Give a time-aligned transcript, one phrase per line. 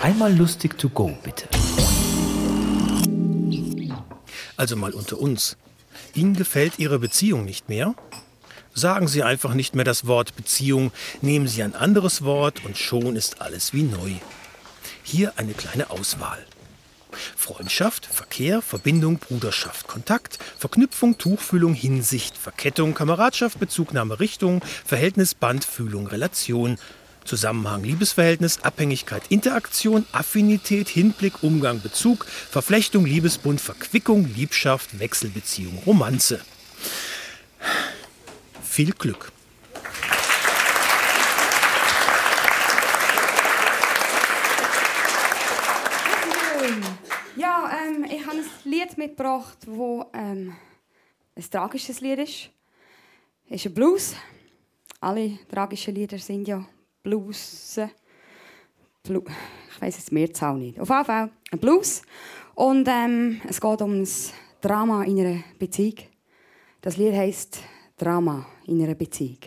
[0.00, 1.48] Einmal lustig to go, bitte.
[4.56, 5.56] Also mal unter uns.
[6.14, 7.94] Ihnen gefällt Ihre Beziehung nicht mehr?
[8.74, 13.16] Sagen Sie einfach nicht mehr das Wort Beziehung, nehmen Sie ein anderes Wort und schon
[13.16, 14.12] ist alles wie neu.
[15.02, 16.46] Hier eine kleine Auswahl.
[17.36, 26.06] Freundschaft, Verkehr, Verbindung, Bruderschaft, Kontakt, Verknüpfung, Tuchfühlung, Hinsicht, Verkettung, Kameradschaft, Bezugnahme, Richtung, Verhältnis, Band, Fühlung,
[26.06, 26.78] Relation,
[27.28, 36.40] Zusammenhang, Liebesverhältnis, Abhängigkeit, Interaktion, Affinität, Hinblick, Umgang, Bezug, Verflechtung, Liebesbund, Verquickung, Liebschaft, Wechselbeziehung, Romanze.
[38.62, 39.30] Viel Glück.
[47.36, 50.56] Ja, ähm, ich habe ein Lied mitgebracht, das ähm,
[51.36, 52.50] ein tragisches Lied ist.
[53.50, 54.14] Es ist ein Blues.
[55.00, 56.66] Alle tragischen Lieder sind ja
[57.08, 57.80] Blues.
[59.02, 59.22] Blu
[59.70, 60.78] ich weiß jetzt mehr Zahl nicht.
[60.78, 62.02] Auf jeden Fall ein Blues.
[62.54, 64.08] Und ähm, es geht um ein
[64.60, 65.94] Drama in einer Beziehung.
[66.80, 67.60] Das Lied heißt
[67.96, 69.38] Drama in einer Beziehung.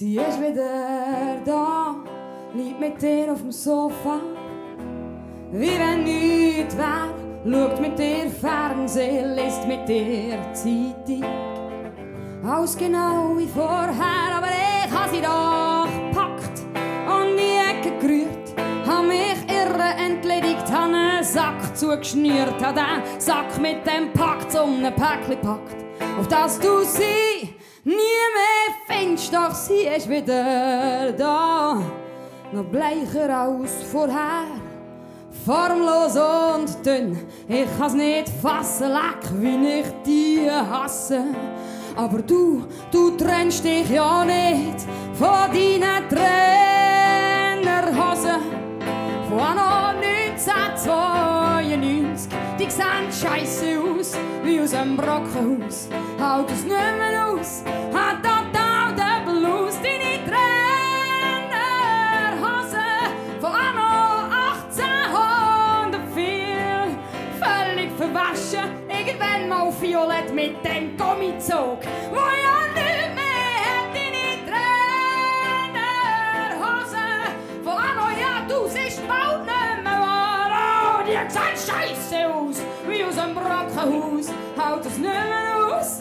[0.00, 1.96] Sie ist wieder da,
[2.54, 4.20] liegt mit dir auf dem Sofa.
[5.50, 7.08] Wie wenn nichts wär,
[7.44, 11.24] schaut mit dir Fernsehen, liest mit dir Zeitung.
[12.46, 16.60] Alles genau wie vorher, aber ich hab sie doch gepackt
[17.08, 18.54] und die Ecke gerührt.
[18.86, 24.84] Hab mich irre entledigt, hab einen Sack zugeschnürt, hab den Sack mit dem Pakt um
[24.84, 25.84] ein Päckchen packt,
[26.20, 31.80] auf das du sie nie mehr findest, doch sie ist wieder da.
[32.52, 34.46] Noch bleicher als vorher,
[35.44, 37.18] formlos und dünn.
[37.48, 41.24] Ich kann's nicht fassen, leck, wie ich die hasse.
[41.96, 44.80] Aber du, du trennst dich ja nicht
[45.14, 46.08] von deinen
[47.58, 48.40] Trainerhosen.
[49.28, 49.98] Von anno
[50.38, 54.16] 1992, die sehen scheisse aus,
[54.48, 55.88] wie aus einem Brockenhaus.
[56.18, 62.80] Halt es nicht mehr aus, hat total den Blues, deine Trainerhosen.
[63.40, 64.24] Von anno
[64.56, 66.96] 1804,
[67.38, 71.80] völlig verwaschen, irgendwann mal violett mit dem Gummizug,
[72.10, 72.87] wo ja nicht
[81.18, 82.56] oh, die sehen scheisse aus,
[82.88, 84.28] wie aus einem Brockenhaus.
[84.58, 85.98] Haut es nicht mehr aus,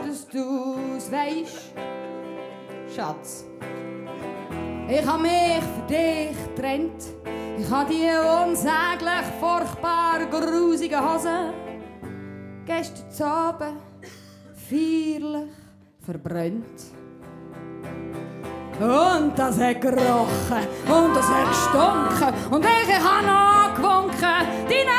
[0.00, 1.72] dass du's weisst,
[2.94, 3.44] Schatz.
[4.88, 7.02] Ich hab mich für dich getrennt.
[7.58, 8.08] Ich hab die
[8.44, 11.52] unsäglich furchtbar grusigen Hosen
[12.66, 13.80] gestern Abend
[14.68, 15.50] feierlich
[16.04, 16.80] verbrannt.
[18.80, 24.93] Und das hat gerochen und das hat gestunken und ich hab noch gewunken, deine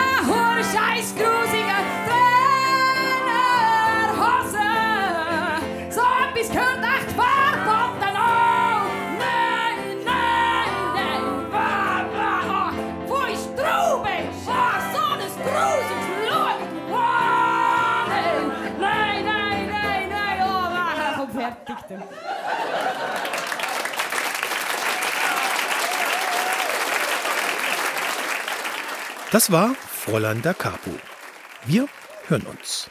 [21.89, 22.01] du.
[29.31, 30.91] Das war Fräulein da Capo.
[31.65, 31.87] Wir
[32.27, 32.89] hören uns.